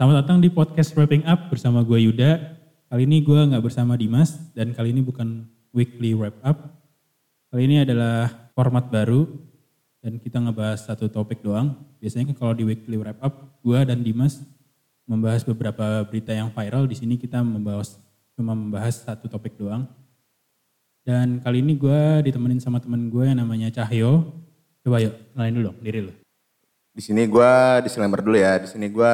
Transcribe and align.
Selamat 0.00 0.24
datang 0.24 0.40
di 0.40 0.48
podcast 0.48 0.96
Wrapping 0.96 1.28
Up 1.28 1.52
bersama 1.52 1.84
gue 1.84 2.08
Yuda. 2.08 2.56
Kali 2.88 3.04
ini 3.04 3.20
gue 3.20 3.36
nggak 3.36 3.60
bersama 3.60 4.00
Dimas 4.00 4.32
dan 4.56 4.72
kali 4.72 4.96
ini 4.96 5.04
bukan 5.04 5.44
weekly 5.76 6.16
wrap 6.16 6.40
up. 6.40 6.56
Kali 7.52 7.68
ini 7.68 7.84
adalah 7.84 8.48
format 8.56 8.88
baru 8.88 9.28
dan 10.00 10.16
kita 10.16 10.40
ngebahas 10.40 10.88
satu 10.88 11.12
topik 11.12 11.44
doang. 11.44 11.76
Biasanya 12.00 12.32
kan 12.32 12.36
kalau 12.40 12.56
di 12.56 12.64
weekly 12.64 12.96
wrap 12.96 13.20
up, 13.20 13.60
gue 13.60 13.76
dan 13.84 14.00
Dimas 14.00 14.40
membahas 15.04 15.44
beberapa 15.44 16.00
berita 16.08 16.32
yang 16.32 16.48
viral. 16.48 16.88
Di 16.88 16.96
sini 16.96 17.20
kita 17.20 17.44
membahas 17.44 18.00
cuma 18.40 18.56
membahas 18.56 19.04
satu 19.04 19.28
topik 19.28 19.60
doang. 19.60 19.84
Dan 21.04 21.44
kali 21.44 21.60
ini 21.60 21.76
gue 21.76 22.24
ditemenin 22.24 22.56
sama 22.56 22.80
temen 22.80 23.12
gue 23.12 23.28
yang 23.28 23.36
namanya 23.36 23.68
Cahyo. 23.68 24.32
Coba 24.80 25.04
yuk, 25.04 25.12
kenalin 25.36 25.60
dulu 25.60 25.64
dong 25.68 25.78
diri 25.84 26.08
lu. 26.08 26.12
Di 26.96 27.04
sini 27.04 27.28
gue 27.28 27.52
disclaimer 27.84 28.24
dulu 28.24 28.40
ya. 28.40 28.56
Di 28.64 28.68
sini 28.72 28.88
gue 28.88 29.12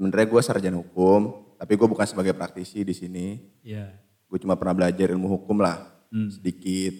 sebenarnya 0.00 0.32
gue 0.32 0.40
sarjana 0.40 0.80
hukum, 0.80 1.44
tapi 1.60 1.76
gue 1.76 1.84
bukan 1.84 2.08
sebagai 2.08 2.32
praktisi 2.32 2.80
di 2.80 2.96
sini. 2.96 3.26
Iya. 3.60 3.92
Gue 4.32 4.40
cuma 4.40 4.56
pernah 4.56 4.72
belajar 4.72 5.12
ilmu 5.12 5.28
hukum 5.28 5.60
lah, 5.60 5.76
Hmm. 6.08 6.32
sedikit. 6.32 6.96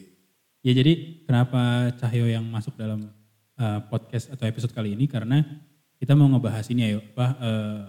Ya 0.61 0.77
jadi 0.77 1.25
kenapa 1.25 1.89
Cahyo 1.97 2.29
yang 2.29 2.45
masuk 2.45 2.77
dalam 2.77 3.09
uh, 3.57 3.81
podcast 3.89 4.29
atau 4.29 4.45
episode 4.45 4.77
kali 4.77 4.93
ini 4.93 5.09
karena 5.09 5.41
kita 5.97 6.13
mau 6.13 6.29
ngebahas 6.29 6.69
ini 6.69 6.81
ya 6.85 7.01
apa 7.01 7.27
uh, 7.41 7.83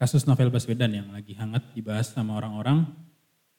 kasus 0.00 0.24
novel 0.24 0.48
Baswedan 0.48 0.90
yang 0.96 1.12
lagi 1.12 1.36
hangat 1.36 1.60
dibahas 1.76 2.08
sama 2.08 2.40
orang-orang 2.40 2.88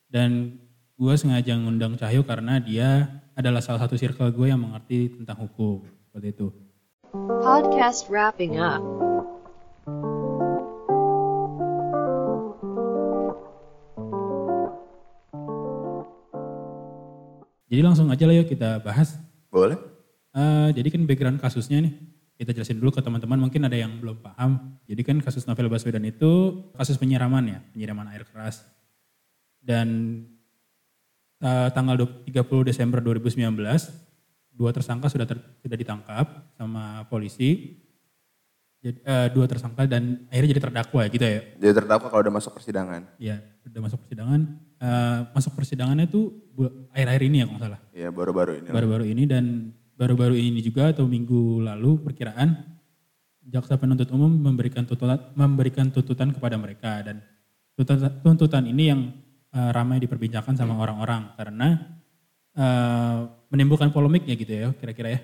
dan 0.10 0.58
gue 0.98 1.14
sengaja 1.14 1.54
ngundang 1.54 1.96
Cahyo 1.96 2.26
karena 2.26 2.58
dia 2.58 3.22
adalah 3.38 3.62
salah 3.62 3.86
satu 3.86 3.94
circle 3.96 4.34
gue 4.34 4.50
yang 4.50 4.60
mengerti 4.60 5.14
tentang 5.14 5.46
hukum 5.46 5.86
seperti 6.10 6.34
itu. 6.34 6.48
Podcast 7.46 8.10
wrapping 8.10 8.58
up. 8.58 8.82
Jadi 17.72 17.82
langsung 17.88 18.12
aja 18.12 18.28
lah 18.28 18.36
yuk 18.36 18.52
kita 18.52 18.84
bahas. 18.84 19.16
Boleh? 19.48 19.80
Eh, 20.36 20.70
jadi 20.76 20.92
kan 20.92 21.08
background 21.08 21.40
kasusnya 21.40 21.80
nih, 21.80 21.96
kita 22.36 22.52
jelasin 22.52 22.84
dulu 22.84 22.92
ke 22.92 23.00
teman-teman 23.00 23.40
mungkin 23.40 23.64
ada 23.64 23.80
yang 23.80 23.96
belum 23.96 24.20
paham. 24.20 24.76
Jadi 24.84 25.02
kan 25.08 25.18
kasus 25.24 25.48
novel 25.48 25.72
Baswedan 25.72 26.04
itu 26.04 26.60
kasus 26.76 27.00
penyiraman 27.00 27.44
ya, 27.48 27.60
penyiraman 27.72 28.12
air 28.12 28.28
keras. 28.28 28.68
Dan 29.64 29.88
eh, 31.40 31.70
tanggal 31.72 31.96
30 32.28 32.68
Desember 32.68 33.00
2019, 33.00 33.56
dua 34.52 34.70
tersangka 34.76 35.08
sudah 35.08 35.24
ter- 35.24 35.56
sudah 35.64 35.78
ditangkap 35.80 36.28
sama 36.60 37.08
polisi. 37.08 37.80
Jadi, 38.84 39.00
eh, 39.00 39.28
dua 39.32 39.48
tersangka 39.48 39.88
dan 39.88 40.28
akhirnya 40.28 40.60
jadi 40.60 40.64
terdakwa 40.68 41.08
ya 41.08 41.10
gitu 41.14 41.24
ya. 41.24 41.42
Jadi 41.56 41.72
terdakwa 41.72 42.08
kalau 42.12 42.20
udah 42.20 42.36
masuk 42.36 42.52
persidangan. 42.52 43.02
Ya, 43.16 43.40
udah 43.64 43.80
masuk 43.80 44.04
persidangan. 44.04 44.71
Eh, 44.82 45.20
masuk 45.38 45.54
persidangannya 45.54 46.10
tuh 46.10 46.34
akhir-akhir 46.90 47.24
ini 47.30 47.38
ya 47.38 47.46
kalau 47.46 47.54
nggak 47.54 47.66
salah 47.70 47.82
Ya 47.94 48.10
baru-baru 48.10 48.66
ini. 48.66 48.68
baru-baru 48.74 49.06
ini 49.14 49.24
dan 49.30 49.70
baru-baru 49.94 50.34
ini 50.34 50.58
juga 50.58 50.90
atau 50.90 51.06
minggu 51.06 51.62
lalu 51.62 52.02
perkiraan 52.02 52.66
jaksa 53.46 53.78
penuntut 53.78 54.10
umum 54.10 54.34
memberikan 54.34 54.82
tuntutan 54.90 55.22
memberikan 55.38 55.94
tuntutan 55.94 56.34
kepada 56.34 56.58
mereka 56.58 56.98
dan 57.06 57.22
tuntutan, 57.78 58.10
tuntutan 58.26 58.64
ini 58.66 58.90
yang 58.90 59.02
eh, 59.54 59.70
ramai 59.70 60.02
diperbincangkan 60.02 60.58
sama 60.58 60.74
orang-orang 60.82 61.30
karena 61.38 61.68
eh, 62.58 63.18
menimbulkan 63.54 63.94
polemik 63.94 64.26
ya 64.26 64.34
gitu 64.34 64.50
ya 64.50 64.70
kira-kira 64.74 65.14
ya 65.14 65.20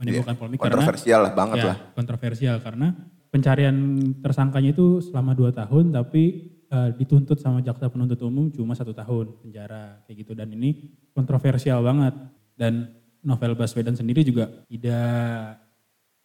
menimbulkan 0.00 0.40
polemik 0.40 0.56
karena 0.56 0.72
Kontroversial 0.80 1.20
lah 1.20 1.32
banget 1.36 1.56
ya, 1.60 1.66
lah. 1.68 1.76
kontroversial 1.92 2.56
karena 2.64 2.96
pencarian 3.28 3.76
tersangkanya 4.24 4.72
itu 4.72 5.04
selama 5.04 5.36
dua 5.36 5.52
tahun 5.52 5.92
tapi 5.92 6.51
eh, 6.72 6.90
dituntut 6.96 7.36
sama 7.36 7.60
jaksa 7.60 7.92
penuntut 7.92 8.18
umum 8.24 8.48
cuma 8.48 8.72
satu 8.72 8.96
tahun 8.96 9.36
penjara 9.44 10.00
kayak 10.08 10.16
gitu. 10.24 10.32
Dan 10.32 10.56
ini 10.56 10.96
kontroversial 11.12 11.84
banget. 11.84 12.16
Dan 12.56 12.88
novel 13.22 13.54
Baswedan 13.54 13.94
sendiri 13.94 14.26
juga 14.26 14.50
tidak 14.66 15.62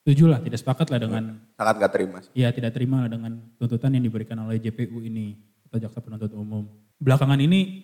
setuju 0.01 0.23
lah 0.31 0.39
tidak 0.39 0.59
sepakat 0.63 0.87
lah 0.87 0.99
dengan 1.03 1.23
Sangat 1.59 1.75
gak 1.83 1.91
terima 1.93 2.17
sih. 2.23 2.31
ya 2.31 2.49
tidak 2.55 2.71
terima 2.73 3.03
lah 3.05 3.09
dengan 3.11 3.43
tuntutan 3.59 3.91
yang 3.91 4.07
diberikan 4.07 4.39
oleh 4.39 4.55
JPU 4.57 5.03
ini 5.03 5.35
atau 5.67 5.77
jaksa 5.83 5.99
penuntut 5.99 6.31
umum. 6.31 6.63
Belakangan 6.97 7.37
ini 7.37 7.83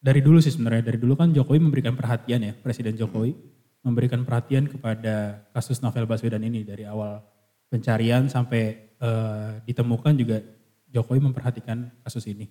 dari 0.00 0.24
dulu 0.24 0.40
sih 0.40 0.48
sebenarnya 0.48 0.90
dari 0.90 0.98
dulu 0.98 1.14
kan 1.14 1.30
Jokowi 1.30 1.60
memberikan 1.60 1.92
perhatian 1.92 2.40
ya 2.40 2.52
Presiden 2.56 2.96
Jokowi 2.96 3.36
memberikan 3.84 4.24
perhatian 4.26 4.66
kepada 4.66 5.44
kasus 5.54 5.78
novel 5.84 6.08
Baswedan 6.08 6.42
ini 6.42 6.64
dari 6.64 6.88
awal 6.88 7.22
pencarian 7.68 8.26
sampai 8.26 8.94
eh, 8.98 9.50
ditemukan 9.68 10.14
juga 10.18 10.40
Jokowi 10.88 11.20
memperhatikan 11.20 11.92
kasus 12.02 12.24
ini 12.28 12.48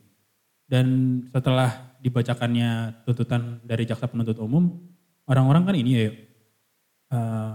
dan 0.68 0.86
setelah 1.32 1.98
dibacakannya 2.04 3.02
tuntutan 3.08 3.64
dari 3.64 3.88
jaksa 3.88 4.06
penuntut 4.06 4.38
umum 4.38 4.72
orang-orang 5.28 5.64
kan 5.68 5.76
ini 5.76 5.92
ya 5.96 6.10
eh, 7.14 7.52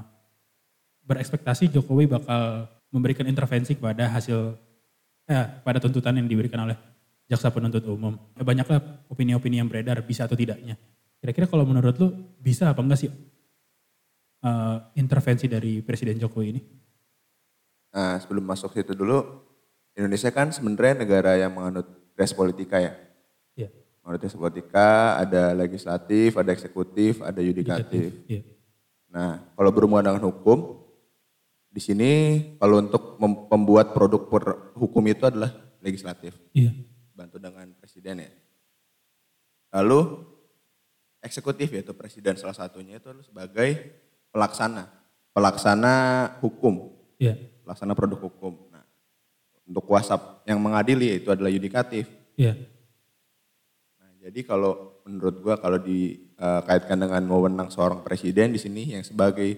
berekspektasi 1.07 1.73
Jokowi 1.73 2.09
bakal 2.09 2.69
memberikan 2.93 3.27
intervensi 3.27 3.75
kepada 3.75 4.09
hasil 4.13 4.55
eh, 5.27 5.47
pada 5.65 5.79
tuntutan 5.81 6.17
yang 6.17 6.29
diberikan 6.29 6.63
oleh 6.69 6.77
jaksa 7.27 7.49
penuntut 7.49 7.83
umum. 7.89 8.21
Ya, 8.37 8.45
banyaklah 8.45 9.09
opini-opini 9.09 9.59
yang 9.59 9.69
beredar 9.73 10.05
bisa 10.05 10.29
atau 10.29 10.37
tidaknya. 10.37 10.77
Kira-kira 11.23 11.49
kalau 11.49 11.65
menurut 11.65 11.97
lu 11.97 12.09
bisa 12.37 12.69
apa 12.69 12.85
enggak 12.85 13.09
sih 13.09 13.11
eh, 14.45 14.77
intervensi 15.01 15.49
dari 15.49 15.81
Presiden 15.81 16.21
Jokowi 16.21 16.47
ini? 16.53 16.61
Nah 17.93 18.17
sebelum 18.21 18.45
masuk 18.45 18.73
situ 18.73 18.97
dulu, 18.97 19.21
Indonesia 19.93 20.33
kan 20.33 20.49
sebenarnya 20.49 21.05
negara 21.05 21.37
yang 21.37 21.53
menganut 21.53 21.85
res 22.17 22.33
politika 22.33 22.81
ya. 22.81 22.97
Ya, 23.53 23.69
Menurut 24.01 24.25
res 24.25 24.33
politika 24.33 25.21
ada 25.21 25.53
legislatif, 25.53 26.35
ada 26.35 26.51
eksekutif, 26.51 27.21
ada 27.21 27.41
yudikatif. 27.41 28.17
Iya. 28.25 28.43
Nah, 29.13 29.45
kalau 29.53 29.69
berhubungan 29.69 30.09
dengan 30.09 30.25
hukum, 30.25 30.81
di 31.69 31.81
sini 31.81 32.11
kalau 32.57 32.81
untuk 32.81 33.21
mem- 33.21 33.49
membuat 33.49 33.93
produk 33.93 34.23
per- 34.29 34.61
hukum 34.73 35.05
itu 35.05 35.29
adalah 35.29 35.53
legislatif, 35.85 36.33
Iya. 36.57 36.73
bantu 37.13 37.37
dengan 37.37 37.69
presiden 37.77 38.25
ya. 38.25 38.33
Lalu 39.73 40.25
eksekutif 41.21 41.69
yaitu 41.71 41.93
presiden 41.93 42.37
salah 42.37 42.57
satunya 42.57 42.97
itu 42.97 43.09
adalah 43.09 43.25
sebagai 43.25 43.69
pelaksana, 44.33 44.89
pelaksana 45.37 45.95
hukum, 46.41 46.97
Iya. 47.21 47.37
pelaksana 47.65 47.93
produk 47.93 48.21
hukum. 48.25 48.72
Untuk 49.63 49.87
kuasa 49.87 50.19
yang 50.47 50.59
mengadili 50.59 51.23
itu 51.23 51.31
adalah 51.31 51.49
yudikatif. 51.49 52.11
Iya. 52.35 52.59
Nah, 53.99 54.11
jadi 54.19 54.41
kalau 54.43 55.03
menurut 55.07 55.37
gua 55.39 55.55
kalau 55.59 55.79
dikaitkan 55.79 56.99
dengan 56.99 57.23
wewenang 57.31 57.71
seorang 57.71 58.03
presiden 58.03 58.55
di 58.55 58.61
sini 58.61 58.99
yang 58.99 59.07
sebagai 59.07 59.55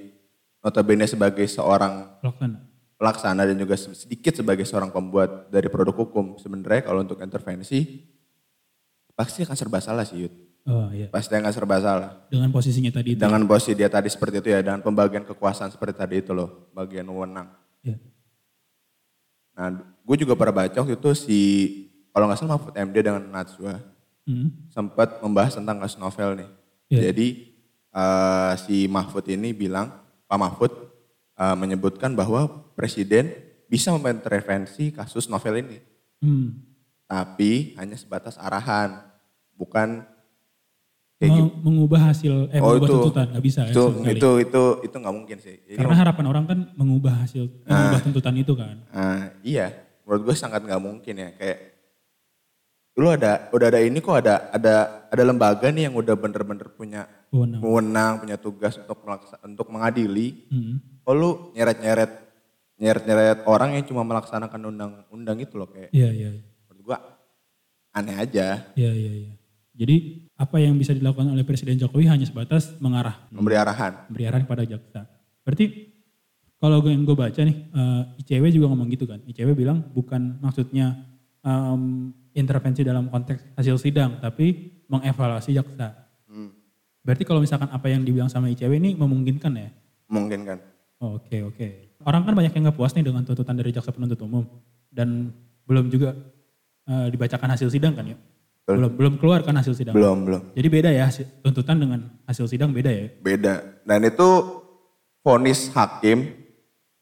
notabene 0.65 1.05
sebagai 1.05 1.45
seorang 1.45 2.21
Pelaksana. 2.25 2.59
pelaksana 2.97 3.43
dan 3.45 3.57
juga 3.61 3.77
sedikit 3.77 4.33
sebagai 4.33 4.65
seorang 4.65 4.89
pembuat 4.89 5.53
dari 5.53 5.69
produk 5.69 5.93
hukum 5.93 6.41
sebenarnya 6.41 6.89
kalau 6.89 7.05
untuk 7.05 7.21
intervensi 7.21 8.09
pasti 9.13 9.45
akan 9.45 9.57
serba 9.57 9.79
salah 9.85 10.05
sih 10.09 10.25
Yud. 10.25 10.35
Oh 10.65 10.89
iya. 10.97 11.13
Pasti 11.13 11.37
akan 11.37 11.53
serba 11.53 11.77
salah. 11.77 12.25
Dengan 12.33 12.49
posisinya 12.49 12.89
tadi 12.89 13.13
itu. 13.13 13.21
Dengan 13.21 13.45
posisi 13.45 13.77
dia 13.77 13.93
tadi 13.93 14.09
seperti 14.09 14.41
itu 14.41 14.49
ya, 14.49 14.65
dengan 14.65 14.81
pembagian 14.81 15.29
kekuasaan 15.29 15.69
seperti 15.69 15.95
tadi 16.01 16.25
itu 16.25 16.33
loh, 16.33 16.73
bagian 16.73 17.05
wewenang. 17.05 17.53
Iya. 17.85 18.01
Nah, 19.55 19.69
gue 20.05 20.17
juga 20.19 20.37
pernah 20.37 20.63
baca 20.63 20.77
waktu 20.77 20.95
itu 20.95 21.11
si 21.13 21.39
kalau 22.11 22.29
nggak 22.29 22.39
salah 22.39 22.55
Mahfud 22.55 22.75
MD 22.75 22.97
dengan 23.01 23.25
Najwa 23.25 23.81
Hmm. 24.25 24.49
sempat 24.69 25.21
membahas 25.21 25.53
tentang 25.53 25.77
kasus 25.77 26.01
novel 26.01 26.33
nih. 26.35 26.51
Iya. 26.89 27.01
Jadi 27.13 27.29
eh, 27.93 28.53
si 28.59 28.89
Mahfud 28.89 29.21
ini 29.29 29.53
bilang, 29.53 29.93
Pak 30.25 30.39
Mahfud 30.41 30.73
eh, 31.35 31.53
menyebutkan 31.55 32.17
bahwa 32.17 32.49
presiden 32.73 33.29
bisa 33.67 33.93
mengintervensi 33.93 34.91
kasus 34.91 35.29
novel 35.29 35.61
ini, 35.61 35.77
Hmm. 36.25 36.57
tapi 37.05 37.77
hanya 37.77 37.95
sebatas 37.95 38.35
arahan, 38.35 39.05
bukan 39.53 40.09
kayak 41.15 41.29
Mau 41.29 41.39
gitu. 41.45 41.61
mengubah 41.61 42.01
hasil, 42.09 42.35
eh 42.49 42.59
Oh 42.59 42.73
mengubah 42.73 42.81
itu, 42.81 42.95
tuntutan, 42.97 43.27
nggak 43.29 43.45
bisa 43.45 43.61
ya 43.61 43.71
itu, 43.71 43.85
sekali. 43.85 44.17
itu, 44.17 44.31
itu, 44.41 44.63
itu 44.89 44.97
nggak 44.97 45.15
mungkin 45.15 45.37
sih. 45.39 45.57
Karena 45.77 45.95
harapan 45.95 46.25
orang 46.27 46.45
kan 46.49 46.59
mengubah 46.75 47.29
hasil, 47.29 47.45
mengubah 47.63 48.01
tuntutan 48.01 48.35
itu 48.35 48.53
kan. 48.57 48.81
ah, 48.89 49.29
iya, 49.45 49.84
menurut 50.05 50.23
gue 50.23 50.37
sangat 50.37 50.61
nggak 50.61 50.79
mungkin 50.79 51.15
ya. 51.17 51.31
Kayak 51.33 51.59
dulu 52.95 53.09
ada, 53.11 53.51
udah 53.51 53.67
ada 53.67 53.81
ini 53.81 53.99
kok 53.99 54.15
ada, 54.15 54.49
ada, 54.49 54.75
ada 55.09 55.23
lembaga 55.25 55.67
nih 55.67 55.91
yang 55.91 55.97
udah 55.97 56.15
bener-bener 56.15 56.71
punya 56.71 57.11
Wewenang. 57.29 57.59
wewenang, 57.59 58.13
punya 58.23 58.37
tugas 58.37 58.79
untuk 58.79 59.03
melaksa- 59.03 59.41
untuk 59.43 59.67
mengadili. 59.67 60.47
Hmm. 60.47 60.79
Oh 61.03 61.13
lu 61.13 61.31
nyeret-nyeret 61.53 62.23
nyeret-nyeret 62.75 63.43
orang 63.45 63.75
yang 63.75 63.85
cuma 63.85 64.03
melaksanakan 64.03 64.61
undang-undang 64.65 65.39
itu 65.39 65.55
loh 65.55 65.67
kayak 65.67 65.91
Iya, 65.91 66.11
iya. 66.11 66.31
menurut 66.65 66.83
gua 66.85 66.99
aneh 67.91 68.15
aja, 68.15 68.67
Iya, 68.75 68.91
iya, 68.91 69.13
iya. 69.15 69.33
Jadi 69.75 69.97
apa 70.35 70.59
yang 70.59 70.75
bisa 70.75 70.91
dilakukan 70.91 71.27
oleh 71.29 71.43
Presiden 71.43 71.75
Jokowi 71.77 72.07
hanya 72.07 72.23
sebatas 72.23 72.75
mengarah, 72.79 73.27
memberi 73.31 73.55
arahan. 73.55 74.07
memberi 74.07 74.25
arahan 74.27 74.43
kepada 74.43 74.63
jaksa. 74.65 75.07
Berarti 75.43 75.94
kalau 76.65 76.81
gue 76.81 76.97
yang 76.97 77.05
gue 77.05 77.13
baca 77.13 77.41
nih, 77.45 77.57
eh, 77.69 78.03
ICW 78.25 78.49
juga 78.49 78.73
ngomong 78.73 78.89
gitu 78.89 79.05
kan. 79.05 79.21
ICW 79.29 79.53
bilang 79.53 79.85
bukan 79.93 80.41
maksudnya 80.41 80.97
em, 81.45 82.09
intervensi 82.33 82.81
dalam 82.81 83.13
konteks 83.13 83.53
hasil 83.53 83.77
sidang, 83.77 84.17
tapi 84.17 84.73
mengevaluasi 84.89 85.53
jaksa. 85.53 85.93
Hmm, 86.25 86.49
Berarti 87.05 87.29
kalau 87.29 87.45
misalkan 87.45 87.69
apa 87.69 87.85
yang 87.93 88.01
dibilang 88.01 88.33
sama 88.33 88.49
ICW 88.49 88.81
ini 88.81 88.97
memungkinkan 88.97 89.53
ya? 89.53 89.69
mungkin 90.09 90.41
kan. 90.49 90.59
Oh, 91.05 91.21
Oke 91.21 91.45
oke. 91.45 91.69
Orang 92.01 92.25
kan 92.25 92.33
banyak 92.33 92.53
yang 92.57 92.65
nggak 92.65 92.77
puas 92.81 92.97
nih 92.97 93.05
dengan 93.05 93.29
tuntutan 93.29 93.57
dari 93.61 93.69
jaksa 93.69 93.93
penuntut 93.93 94.21
umum 94.25 94.49
dan 94.89 95.37
belum 95.69 95.93
juga 95.93 96.17
eh, 96.89 97.13
dibacakan 97.13 97.53
hasil 97.53 97.69
sidang 97.69 97.93
kan 97.93 98.09
ya? 98.09 98.17
Betul. 98.65 98.73
Belum 98.81 98.91
belum 98.97 99.15
keluar 99.21 99.41
kan 99.45 99.53
hasil 99.61 99.77
sidang. 99.77 99.93
Belum, 99.93 100.25
belum. 100.25 100.57
Jadi 100.57 100.69
beda 100.73 100.89
ya 100.97 101.13
tuntutan 101.45 101.77
dengan 101.77 102.01
hasil 102.25 102.49
sidang 102.49 102.73
beda 102.73 102.89
ya? 102.89 103.13
Beda. 103.21 103.85
Dan 103.85 104.01
itu 104.09 104.29
vonis 105.21 105.69
hakim 105.73 106.44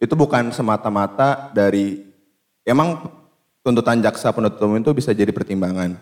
itu 0.02 0.14
bukan 0.19 0.50
semata-mata 0.50 1.54
dari 1.54 2.02
emang 2.66 3.06
tuntutan 3.62 4.02
jaksa 4.02 4.34
penuntut 4.34 4.58
umum 4.58 4.82
itu 4.82 4.90
bisa 4.90 5.14
jadi 5.14 5.31
pertimbangan. 5.31 5.94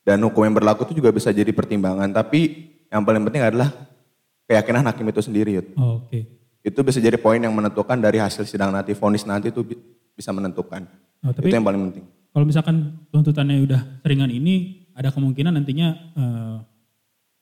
Dan 0.00 0.22
hukum 0.24 0.46
yang 0.46 0.56
berlaku 0.56 0.88
itu 0.88 1.04
juga 1.04 1.12
bisa 1.12 1.28
jadi 1.28 1.50
pertimbangan, 1.50 2.08
tapi 2.08 2.70
yang 2.88 3.02
paling 3.04 3.20
penting 3.26 3.42
adalah 3.42 3.74
keyakinan 4.46 4.86
hakim 4.86 5.04
itu 5.04 5.20
sendiri. 5.20 5.60
Yud. 5.60 5.66
Oh, 5.76 6.00
Oke. 6.00 6.24
Itu 6.62 6.80
bisa 6.80 6.98
jadi 6.98 7.18
poin 7.18 7.38
yang 7.38 7.52
menentukan 7.52 7.98
dari 7.98 8.22
hasil 8.22 8.46
sidang 8.46 8.70
nanti, 8.70 8.94
vonis 8.94 9.26
nanti 9.26 9.50
itu 9.50 9.60
bi- 9.62 9.78
bisa 10.14 10.30
menentukan. 10.30 10.86
Oh, 11.20 11.34
tapi 11.34 11.50
itu 11.50 11.54
yang 11.54 11.66
paling 11.66 11.90
penting. 11.90 12.04
kalau 12.30 12.46
misalkan 12.46 12.76
tuntutannya 13.10 13.64
udah 13.66 13.80
seringan 14.00 14.30
ini, 14.30 14.86
ada 14.94 15.10
kemungkinan 15.10 15.58
nantinya 15.58 15.88
eh, 16.14 16.56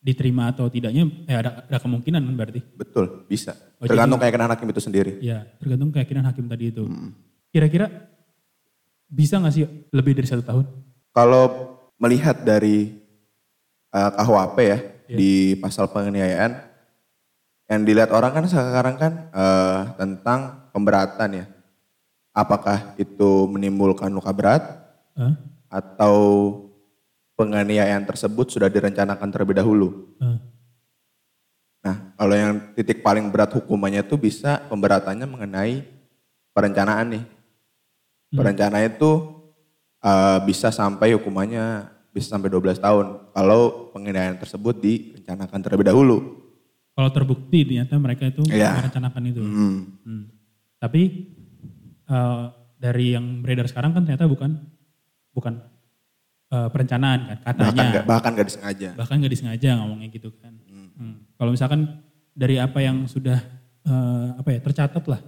diterima 0.05 0.53
atau 0.53 0.69
tidaknya, 0.69 1.09
eh 1.25 1.33
ada, 1.33 1.65
ada 1.65 1.79
kemungkinan 1.81 2.21
kan 2.21 2.35
berarti? 2.37 2.61
Betul, 2.77 3.25
bisa. 3.25 3.57
Oh, 3.81 3.89
Tergantung 3.89 4.21
keyakinan 4.21 4.53
hakim 4.53 4.69
itu 4.69 4.81
sendiri. 4.85 5.17
Ya, 5.25 5.49
tergantung 5.57 5.89
keyakinan 5.89 6.29
hakim 6.29 6.45
tadi 6.45 6.69
itu. 6.69 6.85
Kira-kira 7.49 7.89
bisa 9.09 9.41
nggak 9.41 9.55
sih 9.57 9.65
lebih 9.89 10.13
dari 10.13 10.29
satu 10.29 10.45
tahun? 10.45 10.65
Kalau 11.17 11.45
melihat 11.97 12.37
dari 12.45 13.01
uh, 13.97 14.11
KUHP 14.13 14.59
ya 14.61 14.79
Iya. 15.05 15.17
di 15.21 15.33
pasal 15.61 15.93
penganiayaan, 15.93 16.53
yang 17.69 17.83
dilihat 17.85 18.09
orang 18.13 18.33
kan 18.33 18.45
sekarang 18.49 18.97
kan 18.97 19.13
eh, 19.33 19.81
tentang 20.01 20.69
pemberatan 20.73 21.45
ya. 21.45 21.47
Apakah 22.33 22.97
itu 22.97 23.47
menimbulkan 23.47 24.09
luka 24.11 24.33
berat 24.33 24.65
Hah? 25.15 25.37
atau 25.71 26.17
penganiayaan 27.35 28.05
tersebut 28.05 28.47
sudah 28.49 28.71
direncanakan 28.71 29.29
terlebih 29.31 29.59
dahulu. 29.59 30.15
Eh, 30.19 30.39
Nah, 31.85 32.17
kalau 32.17 32.33
yang 32.33 32.73
titik 32.73 33.05
paling 33.05 33.29
berat 33.29 33.53
hukumannya 33.53 34.01
itu 34.01 34.17
bisa 34.17 34.57
pemberatannya 34.73 35.29
mengenai 35.29 35.85
perencanaan 36.51 37.13
nih. 37.13 37.25
Perencanaan 38.33 38.89
itu 38.89 39.13
eh, 40.01 40.39
bisa 40.49 40.73
sampai 40.73 41.13
hukumannya 41.13 41.93
bisa 42.09 42.33
sampai 42.33 42.49
12 42.49 42.81
tahun 42.81 43.07
kalau 43.37 43.93
penganiayaan 43.93 44.39
tersebut 44.39 44.81
direncanakan 44.81 45.61
terlebih 45.61 45.85
dahulu. 45.85 46.19
kalau 46.95 47.11
terbukti 47.11 47.67
ternyata 47.67 47.99
mereka 47.99 48.31
itu 48.31 48.47
Iya. 48.49 48.79
merencanakan 48.81 49.23
itu. 49.27 49.43
Hmm. 49.43 49.79
Hmm. 50.07 50.25
Tapi 50.79 51.03
eh, 52.07 52.45
dari 52.79 53.13
yang 53.13 53.43
beredar 53.43 53.69
sekarang 53.69 53.93
kan 53.93 54.07
ternyata 54.07 54.25
bukan 54.25 54.57
bukan 55.35 55.59
eh, 56.49 56.69
perencanaan 56.69 57.21
kan 57.25 57.39
katanya. 57.43 57.71
Bahkan 57.73 57.87
nggak 57.91 58.05
bahkan 58.07 58.31
nggak 58.33 58.49
disengaja. 58.49 58.89
bahkan 58.95 59.15
nggak 59.19 59.33
disengaja 59.33 59.69
ngomongnya 59.79 60.09
gitu 60.11 60.29
kan. 60.37 60.53
Hmm. 60.95 61.27
Kalau 61.35 61.51
misalkan 61.51 61.81
dari 62.33 62.57
apa 62.57 62.79
yang 62.79 63.07
sudah 63.07 63.39
eh, 63.85 64.27
apa 64.35 64.49
ya 64.49 64.59
tercatat 64.61 65.05
lah, 65.05 65.21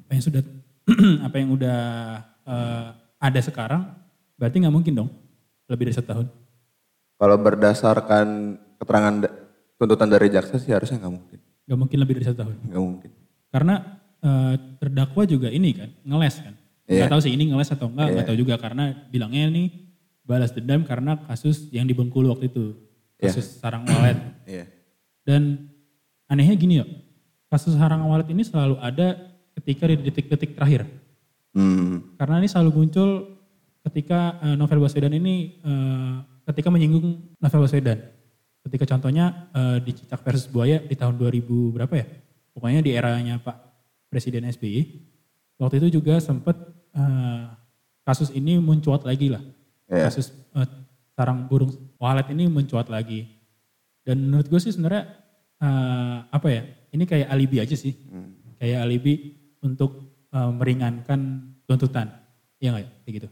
apa 0.00 0.10
yang 0.10 0.22
sudah 0.22 0.42
apa 1.26 1.34
yang 1.36 1.48
udah 1.50 1.80
eh, 2.44 2.88
ada 3.18 3.40
sekarang, 3.40 3.82
berarti 4.36 4.56
nggak 4.58 4.74
mungkin 4.74 4.92
dong 4.94 5.10
lebih 5.66 5.88
dari 5.88 5.96
satu 5.96 6.08
tahun. 6.10 6.26
Kalau 7.14 7.36
berdasarkan 7.38 8.26
keterangan 8.76 9.14
da- 9.22 9.34
tuntutan 9.74 10.08
dari 10.08 10.28
jaksa 10.28 10.58
sih 10.58 10.70
harusnya 10.70 10.98
nggak 10.98 11.14
mungkin. 11.14 11.38
Nggak 11.64 11.78
mungkin 11.78 11.98
lebih 11.98 12.14
dari 12.18 12.26
satu 12.26 12.38
tahun. 12.42 12.54
Nggak 12.68 12.82
mungkin. 12.82 13.10
Karena 13.48 13.74
eh, 14.20 14.54
terdakwa 14.76 15.22
juga 15.24 15.48
ini 15.48 15.70
kan 15.72 15.90
ngeles 16.02 16.36
kan. 16.40 16.54
Nggak 16.84 17.00
Iya. 17.00 17.08
tahu 17.08 17.20
sih 17.22 17.32
ini 17.32 17.48
ngeles 17.48 17.70
atau 17.70 17.88
enggak, 17.88 18.06
nggak 18.10 18.20
Iya. 18.20 18.28
tahu 18.28 18.38
juga 18.38 18.54
karena 18.58 18.84
bilangnya 19.08 19.48
ini 19.48 19.83
balas 20.24 20.50
dendam 20.56 20.82
karena 20.82 21.20
kasus 21.28 21.68
yang 21.70 21.84
di 21.84 21.92
Bengkulu 21.92 22.32
waktu 22.32 22.48
itu, 22.48 22.74
Iya. 23.20 23.30
kasus 23.30 23.60
sarang 23.60 23.84
walet. 23.86 24.18
Iya. 24.44 24.64
Dan 25.24 25.72
anehnya 26.28 26.52
gini 26.56 26.74
ya, 26.80 26.86
kasus 27.48 27.76
sarang 27.76 28.04
walet 28.04 28.28
ini 28.28 28.44
selalu 28.44 28.76
ada 28.76 29.16
ketika 29.56 29.88
di 29.88 29.96
detik-detik 30.04 30.52
terakhir. 30.52 30.84
Hmm. 31.56 32.12
Karena 32.20 32.42
ini 32.44 32.48
selalu 32.50 32.70
muncul 32.84 33.08
ketika 33.88 34.36
eh, 34.42 34.56
Novel 34.58 34.84
Baswedan 34.84 35.16
ini 35.16 35.60
eh, 35.64 36.14
ketika 36.50 36.68
menyinggung 36.68 37.36
Novel 37.40 37.64
Baswedan. 37.64 38.00
Ketika 38.64 38.84
contohnya 38.96 39.48
eh, 39.52 39.78
di 39.84 39.92
Cicak 39.96 40.20
versus 40.24 40.48
Buaya 40.48 40.80
di 40.80 40.92
tahun 40.92 41.16
2000 41.16 41.72
berapa 41.72 41.94
ya? 41.96 42.06
Pokoknya 42.52 42.80
di 42.84 42.90
eranya 42.92 43.40
Pak 43.40 43.56
Presiden 44.12 44.44
SBY. 44.48 44.80
Waktu 45.56 45.80
itu 45.84 46.00
juga 46.00 46.20
sempat 46.20 46.56
eh, 46.92 47.44
kasus 48.04 48.28
ini 48.34 48.60
mencuat 48.60 49.08
lagi 49.08 49.32
lah. 49.32 49.40
Iya. 49.90 50.08
Kasus 50.08 50.32
eh, 50.32 50.68
sarang 51.14 51.46
burung 51.46 51.72
walet 52.00 52.28
ini 52.32 52.48
mencuat 52.48 52.88
lagi. 52.88 53.28
Dan 54.04 54.28
menurut 54.28 54.48
gue 54.48 54.60
sih 54.60 54.72
sebenarnya 54.72 55.04
eh, 55.60 56.18
apa 56.28 56.48
ya? 56.48 56.62
Ini 56.94 57.04
kayak 57.04 57.28
alibi 57.28 57.58
aja 57.60 57.76
sih. 57.76 57.92
Kayak 58.60 58.86
alibi 58.86 59.14
untuk 59.64 60.24
eh, 60.32 60.50
meringankan 60.52 61.20
tuntutan. 61.64 62.12
Iya 62.60 62.68
nggak 62.74 62.84
ya? 62.84 62.90
Kayak 63.04 63.14
gitu. 63.20 63.28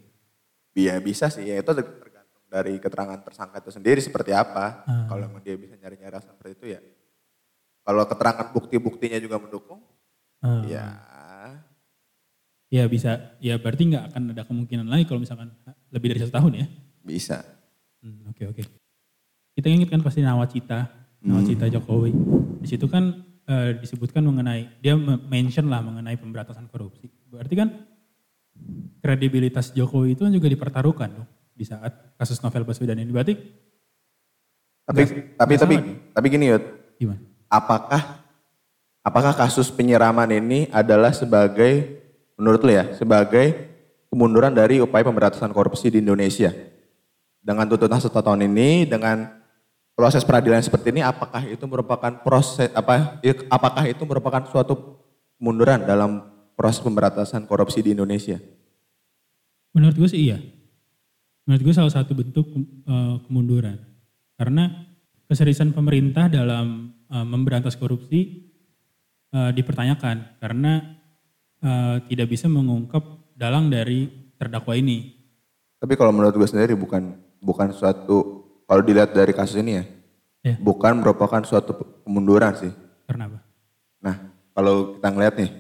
Iya 0.73 0.95
bisa 1.05 1.29
sih, 1.29 1.45
ya 1.45 1.61
itu 1.61 1.69
tergantung 1.69 2.45
dari 2.49 2.81
keterangan 2.81 3.21
tersangka 3.21 3.61
itu 3.61 3.71
sendiri 3.77 4.01
seperti 4.01 4.33
apa. 4.33 4.89
Hmm. 4.89 5.05
Kalau 5.05 5.29
emang 5.29 5.45
dia 5.45 5.53
bisa 5.61 5.77
nyari-nyari 5.77 6.17
alasan 6.17 6.33
seperti 6.33 6.53
itu 6.57 6.67
ya. 6.73 6.81
Kalau 7.85 8.09
keterangan 8.09 8.47
bukti-buktinya 8.57 9.21
juga 9.21 9.37
mendukung, 9.37 9.85
Eh, 10.43 10.75
ya 10.75 10.99
Ya 12.73 12.89
bisa, 12.89 13.37
ya 13.37 13.61
berarti 13.61 13.85
nggak 13.85 14.05
akan 14.09 14.23
ada 14.33 14.49
kemungkinan 14.49 14.89
lagi 14.89 15.05
kalau 15.05 15.21
misalkan 15.21 15.53
lebih 15.93 16.17
dari 16.17 16.21
satu 16.25 16.33
tahun 16.33 16.53
ya. 16.57 16.67
bisa. 17.05 17.45
Hmm, 18.01 18.25
Oke 18.33 18.49
oke. 18.49 18.63
Kita 19.53 19.69
ingat 19.69 19.93
kan 19.93 20.01
pasti 20.01 20.25
nawacita, 20.25 20.89
nawacita 21.21 21.69
Jokowi. 21.69 22.17
Di 22.65 22.69
situ 22.73 22.89
kan 22.89 23.13
eh, 23.45 23.77
disebutkan 23.77 24.25
mengenai 24.25 24.81
dia 24.81 24.97
me- 24.97 25.21
mention 25.29 25.69
lah 25.69 25.85
mengenai 25.85 26.17
pemberantasan 26.17 26.65
korupsi. 26.67 27.13
Berarti 27.29 27.55
kan 27.55 27.69
kredibilitas 28.99 29.77
Jokowi 29.77 30.17
itu 30.17 30.25
kan 30.25 30.33
juga 30.33 30.49
dipertaruhkan 30.49 31.13
dong 31.13 31.29
di 31.53 31.69
saat 31.69 32.17
kasus 32.17 32.41
Novel 32.41 32.65
Baswedan 32.65 32.97
ini. 32.97 33.13
Berarti 33.13 33.35
Tapi 34.83 35.03
tapi 35.37 35.53
nggak 35.55 35.63
tapi 35.63 35.75
nih. 35.77 35.95
tapi 36.11 36.27
gini 36.27 36.45
Yud, 36.51 36.65
gimana? 36.97 37.21
apakah 37.47 38.03
apakah 39.05 39.37
kasus 39.37 39.71
penyiraman 39.71 40.27
ini 40.33 40.67
adalah 40.73 41.15
sebagai 41.15 42.02
menurut 42.43 42.59
lu 42.67 42.75
ya 42.75 42.91
sebagai 42.99 43.71
kemunduran 44.11 44.51
dari 44.51 44.83
upaya 44.83 45.07
pemberantasan 45.07 45.55
korupsi 45.55 45.95
di 45.95 46.03
Indonesia 46.03 46.51
dengan 47.39 47.71
tuntutan 47.71 48.03
satu 48.03 48.19
tahun 48.19 48.51
ini 48.51 48.91
dengan 48.91 49.31
proses 49.95 50.27
peradilan 50.27 50.59
seperti 50.59 50.91
ini 50.91 51.07
apakah 51.07 51.47
itu 51.47 51.63
merupakan 51.71 52.11
proses 52.27 52.67
apa 52.75 53.23
ya, 53.23 53.39
apakah 53.47 53.87
itu 53.87 54.03
merupakan 54.03 54.43
suatu 54.51 54.99
kemunduran 55.39 55.87
dalam 55.87 56.27
proses 56.59 56.83
pemberantasan 56.83 57.47
korupsi 57.47 57.79
di 57.79 57.95
Indonesia 57.95 58.43
Menurut 59.73 59.97
gue 59.97 60.09
sih 60.09 60.21
iya. 60.31 60.39
Menurut 61.49 61.63
gue 61.65 61.75
salah 61.75 61.93
satu 61.93 62.13
bentuk 62.13 62.47
eh, 62.55 63.17
kemunduran. 63.27 63.81
Karena 64.37 64.69
keseriusan 65.27 65.73
pemerintah 65.73 66.29
dalam 66.29 66.93
eh, 67.09 67.27
memberantas 67.27 67.75
korupsi 67.77 68.53
eh, 69.33 69.51
dipertanyakan 69.57 70.39
karena 70.39 71.02
eh, 71.63 71.97
tidak 72.07 72.27
bisa 72.29 72.47
mengungkap 72.47 73.03
dalang 73.33 73.67
dari 73.67 74.11
terdakwa 74.35 74.75
ini. 74.75 75.15
tapi 75.79 75.95
kalau 75.95 76.11
menurut 76.11 76.31
gue 76.33 76.47
sendiri 76.47 76.75
bukan 76.75 77.11
bukan 77.39 77.71
suatu 77.71 78.43
kalau 78.65 78.83
dilihat 78.83 79.11
dari 79.11 79.33
kasus 79.33 79.57
ini 79.57 79.73
ya 79.75 79.85
Ya. 80.43 80.59
bukan 80.59 80.99
merupakan 80.99 81.39
suatu 81.43 81.71
kemunduran 82.03 82.51
sih 82.57 82.75
Karena 83.07 83.31
apa? 83.31 83.39
Nah, 84.03 84.17
kalau 84.51 84.99
kita 84.99 85.09
ngeliat 85.09 85.35
nih, 85.39 85.51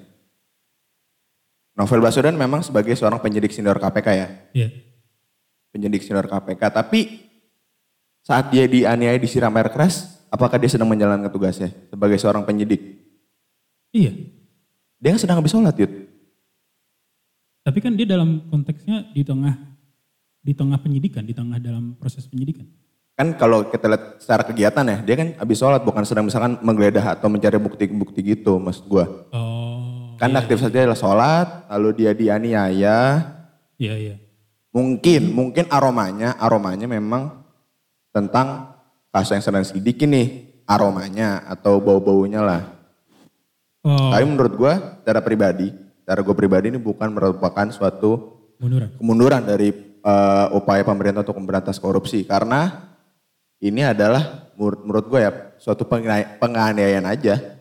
Novel 1.72 2.02
Baswedan 2.02 2.34
memang 2.34 2.60
sebagai 2.60 2.92
seorang 2.92 3.16
penyidik 3.16 3.48
senior 3.48 3.78
KPK 3.78 4.08
ya, 4.10 4.28
Iya. 4.52 4.68
penyidik 5.70 6.02
senior 6.02 6.26
KPK. 6.26 6.58
Tapi 6.68 7.00
saat 8.20 8.50
dia 8.50 8.66
dianiaya 8.66 9.16
disiram 9.16 9.54
air 9.54 9.70
keras, 9.70 10.20
apakah 10.28 10.58
dia 10.58 10.68
sedang 10.68 10.90
menjalankan 10.90 11.30
tugasnya 11.30 11.70
sebagai 11.86 12.18
seorang 12.18 12.42
penyidik? 12.42 12.82
Iya. 13.90 14.12
Dia 15.02 15.10
kan 15.10 15.18
sedang 15.18 15.42
habis 15.42 15.50
sholat, 15.50 15.74
Yud. 15.74 15.90
Tapi 17.66 17.78
kan 17.82 17.98
dia 17.98 18.06
dalam 18.06 18.46
konteksnya 18.46 19.10
di 19.10 19.26
tengah 19.26 19.58
di 20.42 20.54
tengah 20.54 20.78
penyidikan, 20.78 21.26
di 21.26 21.34
tengah 21.34 21.58
dalam 21.58 21.98
proses 21.98 22.22
penyidikan. 22.30 22.66
Kan 23.18 23.34
kalau 23.34 23.66
kita 23.66 23.90
lihat 23.90 24.22
secara 24.22 24.42
kegiatan 24.46 24.84
ya, 24.86 24.98
dia 25.02 25.14
kan 25.18 25.28
habis 25.42 25.58
sholat 25.58 25.82
bukan 25.82 26.06
sedang 26.06 26.26
misalkan 26.26 26.58
menggeledah 26.62 27.18
atau 27.18 27.26
mencari 27.26 27.58
bukti-bukti 27.58 28.22
gitu, 28.34 28.62
maksud 28.62 28.86
gua. 28.86 29.26
Oh. 29.34 30.14
Kan 30.22 30.38
aktivitas 30.38 30.70
dia 30.70 30.86
adalah 30.86 30.98
sholat, 30.98 31.48
lalu 31.66 31.88
dia 31.98 32.14
dianiaya. 32.14 32.98
Iya, 33.78 33.94
iya. 33.98 34.16
Mungkin, 34.70 35.34
mungkin 35.34 35.66
aromanya, 35.66 36.38
aromanya 36.38 36.86
memang 36.86 37.42
tentang 38.14 38.78
kasus 39.10 39.34
yang 39.34 39.44
sedang 39.44 39.66
sidik 39.66 39.98
ini. 40.06 40.54
Aromanya 40.62 41.42
atau 41.50 41.82
bau-baunya 41.82 42.38
lah. 42.38 42.62
Oh, 43.82 44.14
Tapi 44.14 44.22
menurut 44.22 44.54
gue, 44.54 44.72
secara 45.02 45.18
pribadi, 45.18 45.74
secara 46.06 46.22
gue 46.22 46.34
pribadi 46.38 46.70
ini 46.70 46.78
bukan 46.78 47.10
merupakan 47.10 47.66
suatu 47.74 48.38
munduran. 48.62 48.94
kemunduran 48.94 49.42
dari 49.42 49.74
eh, 49.98 50.46
upaya 50.54 50.86
pemerintah 50.86 51.26
untuk 51.26 51.38
memberantas 51.42 51.82
korupsi. 51.82 52.22
Karena 52.22 52.70
ini 53.58 53.82
adalah 53.82 54.54
menurut, 54.54 54.80
menurut 54.86 55.06
gue 55.10 55.20
ya 55.26 55.30
suatu 55.58 55.82
penganiay- 55.82 56.38
penganiayaan 56.38 57.06
aja. 57.10 57.58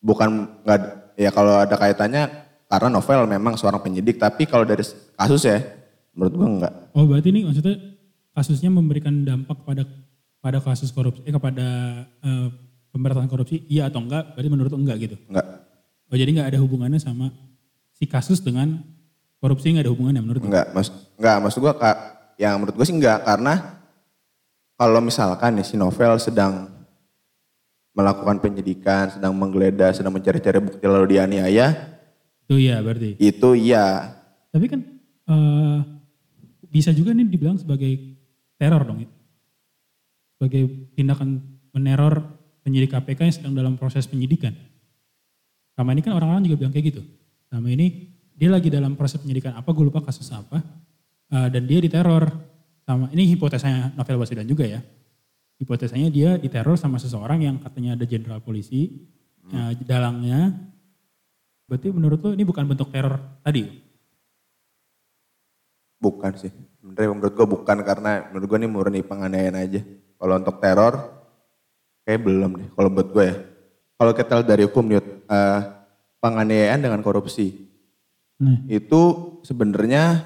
Bukan 0.00 0.60
nggak 0.64 0.80
ya 1.20 1.30
kalau 1.32 1.60
ada 1.60 1.76
kaitannya 1.76 2.24
karena 2.68 2.88
novel 2.88 3.28
memang 3.28 3.60
seorang 3.60 3.84
penyidik. 3.84 4.16
Tapi 4.16 4.48
kalau 4.48 4.64
dari 4.64 4.84
kasus 5.16 5.44
ya 5.44 5.60
menurut 6.16 6.32
gue 6.32 6.48
enggak. 6.48 6.72
Oh, 6.96 7.04
berarti 7.04 7.28
ini 7.28 7.44
maksudnya 7.44 7.76
kasusnya 8.32 8.72
memberikan 8.72 9.20
dampak 9.20 9.68
pada 9.68 9.84
pada 10.40 10.60
kasus 10.64 10.92
korupsi, 10.92 11.24
eh, 11.24 11.32
kepada 11.32 11.68
eh, 12.24 12.48
pemberantasan 12.94 13.26
korupsi, 13.26 13.66
iya 13.66 13.90
atau 13.90 13.98
enggak? 13.98 14.38
Berarti 14.38 14.50
menurut 14.54 14.70
enggak 14.78 14.96
gitu? 15.02 15.16
Enggak. 15.26 15.46
Oh, 16.06 16.14
jadi 16.14 16.30
enggak 16.30 16.48
ada 16.54 16.58
hubungannya 16.62 17.02
sama 17.02 17.34
si 17.90 18.06
kasus 18.06 18.38
dengan 18.38 18.78
korupsi 19.42 19.74
enggak 19.74 19.90
ada 19.90 19.92
hubungannya 19.92 20.22
menurut? 20.22 20.46
Enggak, 20.46 20.70
mas, 20.70 20.94
enggak, 21.18 21.36
maksud 21.42 21.58
gua 21.58 21.74
kak, 21.74 21.96
yang 22.38 22.54
menurut 22.62 22.78
gue 22.78 22.86
sih 22.86 22.94
enggak 22.94 23.26
karena 23.26 23.82
kalau 24.74 25.02
misalkan 25.02 25.58
nih 25.58 25.66
si 25.66 25.74
novel 25.74 26.18
sedang 26.22 26.70
melakukan 27.94 28.42
penyidikan, 28.42 29.10
sedang 29.10 29.34
menggeledah, 29.34 29.94
sedang 29.94 30.14
mencari-cari 30.14 30.58
bukti 30.58 30.82
lalu 30.82 31.14
dianiaya, 31.18 31.94
Itu 32.46 32.58
iya 32.58 32.78
berarti. 32.82 33.16
itu 33.18 33.48
iya. 33.54 34.14
Tapi 34.50 34.66
kan 34.66 34.80
eh, 35.30 35.78
bisa 36.68 36.90
juga 36.90 37.14
nih 37.14 37.26
dibilang 37.26 37.58
sebagai 37.58 38.18
teror 38.58 38.82
dong 38.82 39.06
ya. 39.06 39.10
Sebagai 40.34 40.90
tindakan 40.98 41.38
meneror 41.70 42.22
penyidik 42.64 42.96
KPK 42.96 43.20
yang 43.28 43.34
sedang 43.36 43.54
dalam 43.54 43.74
proses 43.76 44.08
penyidikan. 44.08 44.56
Sama 45.76 45.92
ini 45.92 46.00
kan 46.00 46.16
orang-orang 46.16 46.48
juga 46.48 46.64
bilang 46.64 46.72
kayak 46.72 46.86
gitu. 46.96 47.02
Sama 47.52 47.68
ini 47.68 48.08
dia 48.34 48.48
lagi 48.50 48.72
dalam 48.72 48.96
proses 48.98 49.20
penyidikan 49.20 49.54
apa, 49.54 49.68
gue 49.70 49.84
lupa 49.84 50.00
kasus 50.02 50.26
apa. 50.32 50.58
eh, 51.34 51.48
dan 51.52 51.62
dia 51.68 51.78
diteror. 51.78 52.30
Sama 52.84 53.08
ini 53.12 53.24
hipotesanya 53.32 53.96
Novel 53.96 54.20
Baswedan 54.20 54.44
juga 54.48 54.64
ya. 54.68 54.80
Hipotesanya 55.60 56.08
dia 56.12 56.36
diteror 56.36 56.76
sama 56.76 57.00
seseorang 57.00 57.40
yang 57.42 57.56
katanya 57.62 57.94
ada 58.00 58.04
jenderal 58.08 58.40
polisi. 58.40 58.90
eh, 59.52 59.72
dalangnya. 59.84 60.52
Berarti 61.68 61.88
menurut 61.92 62.20
lo 62.20 62.32
ini 62.32 62.44
bukan 62.44 62.64
bentuk 62.64 62.88
teror 62.92 63.20
tadi? 63.44 63.64
Bukan 66.00 66.32
sih. 66.36 66.52
Sebenarnya 66.80 67.10
menurut 67.16 67.32
gue 67.32 67.46
bukan 67.48 67.78
karena 67.80 68.28
menurut 68.28 68.46
gue 68.48 68.58
ini 68.60 68.68
murni 68.68 69.00
penganiayaan 69.00 69.56
aja. 69.56 69.80
Kalau 70.20 70.34
untuk 70.36 70.56
teror, 70.60 70.94
kayak 72.04 72.20
belum 72.22 72.50
deh. 72.60 72.68
Kalau 72.72 72.88
buat 72.92 73.08
gue 73.10 73.24
ya. 73.24 73.36
Kalau 73.94 74.12
kita 74.12 74.32
lihat 74.40 74.48
dari 74.48 74.62
hukum, 74.68 74.84
Nyut, 74.84 75.06
eh, 75.06 75.60
penganiayaan 76.24 76.80
dengan 76.80 77.00
korupsi. 77.04 77.64
Nah, 78.40 78.64
itu 78.66 79.02
sebenarnya 79.44 80.24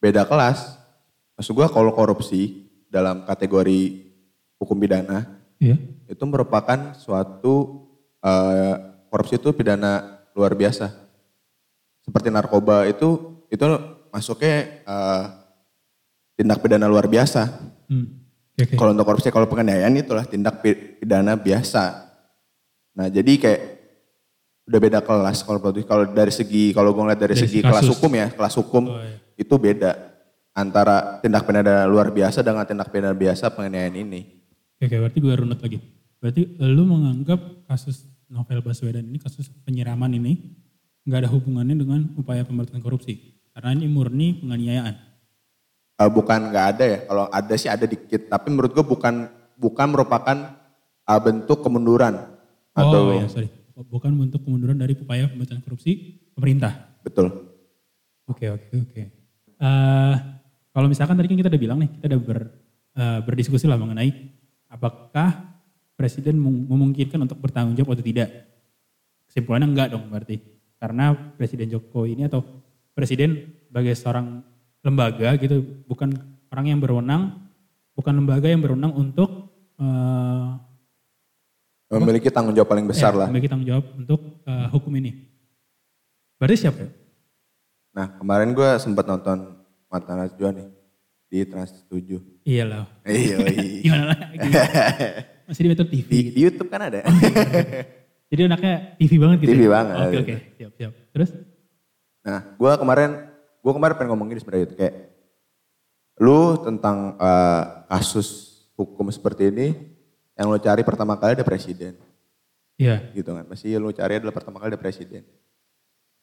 beda 0.00 0.24
kelas. 0.24 0.80
Maksud 1.36 1.52
gua 1.52 1.68
kalau 1.68 1.92
korupsi 1.92 2.68
dalam 2.90 3.22
kategori 3.24 4.10
hukum 4.60 4.76
pidana 4.76 5.24
iya. 5.62 5.78
itu 6.10 6.24
merupakan 6.26 6.92
suatu 6.96 7.86
eh, 8.20 8.74
korupsi 9.08 9.38
itu 9.38 9.52
pidana 9.52 10.24
luar 10.34 10.56
biasa. 10.56 10.90
Seperti 12.00 12.28
narkoba 12.32 12.88
itu 12.88 13.40
itu 13.52 13.64
masuknya 14.10 14.84
eh, 14.84 15.24
tindak 16.40 16.60
pidana 16.64 16.88
luar 16.90 17.06
biasa. 17.06 17.46
Hmm. 17.86 18.19
Oke. 18.62 18.74
Kalau 18.74 18.90
untuk 18.90 19.06
korupsi, 19.06 19.28
kalau 19.28 19.46
penganiayaan 19.46 19.94
itulah 19.94 20.24
tindak 20.24 20.60
pi- 20.60 20.76
pidana 20.96 21.34
biasa. 21.34 22.12
Nah 22.92 23.06
jadi 23.06 23.32
kayak 23.34 23.60
udah 24.66 24.78
beda 24.78 25.00
kelas 25.00 25.40
kalau 25.40 25.58
kalau 25.58 26.04
dari 26.06 26.30
segi 26.30 26.70
kalau 26.70 26.92
gue 26.92 27.02
ngeliat 27.02 27.18
dari, 27.18 27.32
Dari 27.32 27.42
segi 27.42 27.58
segi 27.58 27.64
kelas 27.64 27.82
kasus. 27.82 27.90
hukum 27.92 28.12
ya 28.12 28.26
kelas 28.28 28.54
hukum 28.54 28.84
Oh, 28.86 29.00
iya. 29.00 29.18
itu 29.34 29.54
beda 29.56 29.90
antara 30.52 31.18
tindak 31.18 31.42
pidana 31.42 31.86
luar 31.86 32.10
biasa 32.10 32.38
dengan 32.40 32.62
tindak 32.62 32.86
pidana 32.88 33.10
biasa 33.12 33.50
penganiayaan 33.50 33.96
ini. 33.98 34.20
Oke, 34.76 34.86
oke, 34.86 34.96
berarti 35.00 35.18
gue 35.18 35.34
runut 35.34 35.60
lagi. 35.60 35.78
Berarti 36.18 36.40
lu 36.60 36.84
menganggap 36.84 37.40
kasus 37.64 38.04
novel 38.26 38.60
Baswedan 38.60 39.02
ini, 39.02 39.18
kasus 39.18 39.50
penyiraman 39.64 40.12
ini, 40.12 40.54
nggak 41.02 41.26
ada 41.26 41.30
hubungannya 41.30 41.74
dengan 41.74 42.00
upaya 42.14 42.44
pemberantasan 42.44 42.78
korupsi. 42.78 43.40
Karena 43.50 43.74
ini 43.74 43.90
murni 43.90 44.38
penganiayaan. 44.38 44.94
Eh, 46.00 46.08
bukan 46.08 46.48
nggak 46.48 46.66
ada 46.76 46.84
ya 46.88 46.98
kalau 47.04 47.24
ada 47.28 47.54
sih 47.60 47.68
ada 47.68 47.84
dikit 47.84 48.32
tapi 48.32 48.48
menurut 48.48 48.72
gue 48.72 48.80
bukan 48.80 49.28
bukan 49.60 49.86
merupakan 49.92 50.36
eh, 51.04 51.20
bentuk 51.20 51.60
kemunduran 51.60 52.16
atau 52.72 53.12
Oh 53.12 53.20
iya, 53.20 53.28
sorry. 53.28 53.52
Bukan 53.76 54.12
bentuk 54.16 54.40
kemunduran 54.44 54.80
dari 54.80 54.96
upaya 54.96 55.28
pemberantasan 55.28 55.60
korupsi 55.60 56.20
pemerintah. 56.32 56.96
betul. 57.04 57.52
Oke, 58.28 58.48
oke, 58.48 58.68
oke. 58.80 59.02
Eh, 59.60 60.14
kalau 60.72 60.86
misalkan 60.88 61.20
tadi 61.20 61.28
kan 61.28 61.36
kita 61.36 61.52
udah 61.52 61.60
bilang 61.60 61.78
nih, 61.84 61.90
kita 61.96 62.16
udah 62.16 62.20
ber, 62.20 62.38
eh, 62.96 63.20
berdiskusi 63.24 63.68
lah 63.68 63.76
mengenai 63.76 64.12
apakah 64.72 65.60
presiden 65.96 66.40
mem- 66.40 66.64
memungkinkan 66.64 67.20
untuk 67.20 67.40
bertanggung 67.44 67.76
jawab 67.76 67.96
atau 67.96 68.04
tidak. 68.04 68.28
Kesimpulannya 69.28 69.68
enggak 69.68 69.88
dong 69.92 70.08
berarti. 70.08 70.40
Karena 70.80 71.12
presiden 71.12 71.68
Jokowi 71.68 72.16
ini 72.16 72.24
atau 72.24 72.40
presiden 72.96 73.52
sebagai 73.68 73.92
seorang 73.96 74.40
lembaga 74.80 75.36
gitu, 75.36 75.84
bukan 75.84 76.12
orang 76.50 76.66
yang 76.72 76.80
berwenang, 76.80 77.36
bukan 77.92 78.12
lembaga 78.16 78.48
yang 78.48 78.60
berwenang 78.64 78.92
untuk 78.96 79.50
eh, 79.80 80.48
Memiliki 81.90 82.30
tanggung 82.30 82.54
jawab 82.54 82.70
paling 82.70 82.86
besar 82.86 83.10
ya, 83.10 83.18
lah. 83.18 83.26
memiliki 83.26 83.50
tanggung 83.50 83.66
jawab 83.66 83.86
untuk 83.98 84.20
eh, 84.46 84.66
hukum 84.70 84.92
ini. 84.94 85.26
Berarti 86.38 86.56
siapa 86.56 86.86
ya? 86.86 86.90
Nah 87.90 88.06
kemarin 88.14 88.54
gue 88.54 88.70
sempat 88.78 89.04
nonton 89.10 89.58
Mata 89.90 90.14
Najwa 90.14 90.54
nih 90.54 90.68
di 91.26 91.38
Trans 91.50 91.74
7. 91.90 92.46
Iya 92.46 92.64
lah. 92.66 92.86
Iya, 93.02 93.36
iya. 93.42 93.80
Gimana 93.86 94.04
lagi? 94.14 94.38
Masih 95.50 95.62
di 95.66 95.68
Metro 95.74 95.86
TV. 95.90 96.06
Di, 96.06 96.20
di 96.30 96.40
YouTube 96.46 96.70
kan 96.70 96.86
ada. 96.86 97.02
Jadi 98.30 98.40
anaknya 98.46 98.74
TV 98.94 99.12
banget 99.18 99.36
gitu. 99.42 99.50
TV 99.58 99.62
ya? 99.66 99.70
banget. 99.74 99.94
Oke 99.98 100.16
oke, 100.22 100.34
siap 100.54 100.72
siap. 100.78 100.92
Terus? 101.10 101.30
Nah, 102.22 102.40
gue 102.54 102.72
kemarin, 102.78 103.10
gue 103.60 103.72
kemarin 103.72 103.94
pengen 103.96 104.10
ngomongin 104.16 104.40
sebenarnya 104.40 104.66
itu 104.72 104.76
kayak, 104.76 104.94
lu 106.20 106.56
tentang 106.60 107.16
eh, 107.20 107.64
kasus 107.88 108.60
hukum 108.76 109.08
seperti 109.12 109.52
ini, 109.52 109.76
yang 110.36 110.48
lu 110.48 110.56
cari 110.56 110.80
pertama 110.80 111.16
kali 111.20 111.36
ada 111.36 111.44
presiden, 111.44 111.96
Iya. 112.80 113.12
gitu 113.12 113.36
kan? 113.36 113.44
Pasti 113.44 113.72
lu 113.76 113.92
cari 113.92 114.16
adalah 114.16 114.32
pertama 114.32 114.56
kali 114.56 114.72
ada 114.72 114.80
presiden. 114.80 115.24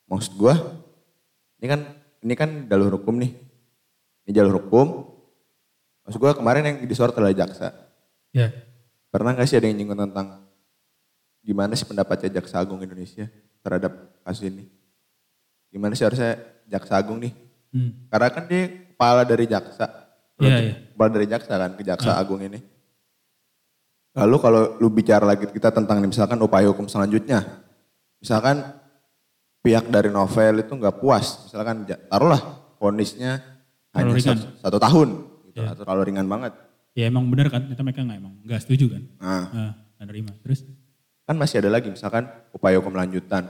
Maksud 0.09 0.33
gue, 0.33 0.53
ini 1.61 1.67
kan, 1.69 1.79
ini 2.25 2.33
kan 2.33 2.49
jalur 2.65 2.97
hukum 2.97 3.13
nih, 3.21 3.31
ini 4.25 4.31
jalur 4.33 4.57
hukum. 4.63 5.05
Maksud 6.07 6.17
gue 6.17 6.31
kemarin 6.39 6.63
yang 6.65 6.77
disorot 6.87 7.13
adalah 7.13 7.35
jaksa. 7.35 7.75
Iya. 8.33 8.49
Pernah 9.11 9.35
gak 9.35 9.47
sih 9.47 9.59
ada 9.59 9.67
yang 9.67 9.77
nyinggung 9.77 9.99
tentang 10.07 10.47
gimana 11.43 11.75
sih 11.79 11.87
pendapatnya 11.87 12.27
Jaksa 12.39 12.59
Agung 12.59 12.83
Indonesia 12.83 13.27
terhadap 13.63 14.19
kasus 14.23 14.51
ini? 14.51 14.67
Gimana 15.71 15.95
sih 15.95 16.03
harusnya 16.03 16.35
Jaksa 16.67 16.99
Agung 16.99 17.23
nih? 17.23 17.33
Hmm. 17.71 18.07
Karena 18.11 18.27
kan 18.31 18.43
dia 18.47 18.63
kepala 18.93 19.23
dari 19.23 19.45
jaksa. 19.47 19.85
Iya, 20.37 20.57
iya. 20.61 20.75
Kepala 20.93 21.09
dari 21.09 21.27
jaksa 21.27 21.53
kan, 21.57 21.71
ke 21.73 21.83
Jaksa 21.83 22.11
Agung 22.13 22.41
ini. 22.45 22.59
Lalu 24.17 24.35
kalau 24.41 24.61
lu 24.81 24.89
bicara 24.89 25.25
lagi 25.25 25.45
kita 25.45 25.69
tentang 25.69 26.01
misalkan 26.01 26.41
upaya 26.41 26.65
hukum 26.69 26.89
selanjutnya. 26.89 27.45
Misalkan 28.17 28.65
pihak 29.61 29.89
dari 29.93 30.09
novel 30.09 30.65
itu 30.65 30.73
nggak 30.73 30.97
puas. 30.97 31.45
Misalkan 31.49 31.85
taruhlah 31.85 32.41
vonisnya 32.81 33.41
hanya 33.93 34.13
satu, 34.17 34.45
satu 34.61 34.77
tahun. 34.81 35.07
Gitu, 35.49 35.61
atau 35.61 35.85
terlalu 35.85 36.01
ringan 36.13 36.25
banget. 36.25 36.53
Ya 36.97 37.13
emang 37.13 37.29
benar 37.29 37.53
kan, 37.53 37.61
ternyata 37.65 37.85
mereka 37.85 38.01
nggak 38.01 38.17
emang 38.17 38.33
nggak 38.41 38.61
setuju 38.65 38.85
kan? 38.97 39.03
Nah, 39.21 39.45
Nah, 39.97 40.05
nerima. 40.05 40.33
Terus? 40.41 40.65
kan 41.27 41.35
masih 41.35 41.59
ada 41.59 41.67
lagi 41.67 41.91
misalkan 41.91 42.23
upaya 42.55 42.79
hukum 42.79 42.95
lanjutan. 42.95 43.43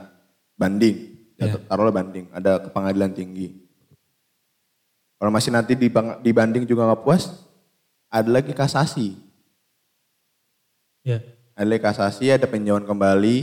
Banding. 0.58 1.17
Ya, 1.38 1.54
Iya. 1.54 1.56
Taruhlah 1.70 1.94
banding. 1.94 2.26
Ada 2.34 2.58
ke 2.58 2.68
pengadilan 2.74 3.14
tinggi. 3.14 3.54
Kalau 5.18 5.30
masih 5.30 5.50
nanti 5.54 5.74
dibanding 6.22 6.66
juga 6.66 6.86
nggak 6.86 7.02
puas, 7.02 7.30
ada 8.10 8.26
lagi 8.30 8.50
kasasi. 8.54 9.14
Ya. 11.06 11.22
Ada 11.54 11.66
lagi 11.66 11.82
kasasi, 11.82 12.30
ada 12.30 12.46
peninjauan 12.46 12.86
kembali 12.86 13.36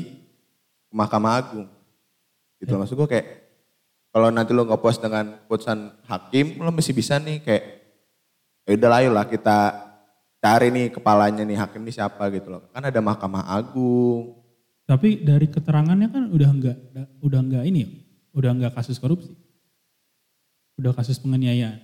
ke 0.88 0.94
Mahkamah 0.96 1.40
Agung. 1.40 1.68
Gitu 2.60 2.72
Iya. 2.72 2.80
maksud 2.80 2.96
gue 2.96 3.08
kayak, 3.12 3.28
kalau 4.16 4.32
nanti 4.32 4.56
lo 4.56 4.64
nggak 4.64 4.80
puas 4.80 4.96
dengan 5.00 5.36
putusan 5.48 5.92
hakim, 6.08 6.60
lo 6.64 6.72
masih 6.72 6.96
bisa 6.96 7.20
nih 7.20 7.44
kayak, 7.44 7.64
ya 8.64 8.72
udah 8.80 8.90
lah 9.12 9.28
kita 9.28 9.58
cari 10.40 10.72
nih 10.72 10.96
kepalanya 10.96 11.44
nih 11.44 11.60
hakim 11.60 11.84
ini 11.84 11.92
siapa 11.92 12.28
gitu 12.32 12.56
loh. 12.56 12.64
Kan 12.72 12.88
ada 12.88 13.00
Mahkamah 13.04 13.52
Agung, 13.52 14.45
Tapi 14.86 15.26
dari 15.26 15.50
keterangannya 15.50 16.08
kan 16.14 16.24
udah 16.30 16.50
enggak 16.50 16.78
udah 17.22 17.40
enggak 17.42 17.64
ini 17.66 17.80
ya, 17.86 17.90
udah 18.38 18.52
enggak 18.54 18.74
kasus 18.78 19.02
korupsi. 19.02 19.34
Udah 20.78 20.94
kasus 20.94 21.18
penganiayaan. 21.18 21.82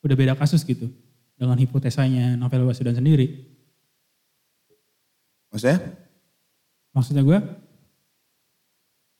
Udah 0.00 0.16
beda 0.16 0.34
kasus 0.38 0.64
gitu. 0.64 0.88
Dengan 1.36 1.56
hipotesanya 1.60 2.36
Novel 2.40 2.64
Baswedan 2.64 2.96
sendiri. 2.96 3.48
Maksudnya? 5.50 5.78
Maksudnya 6.94 7.22
gue, 7.26 7.38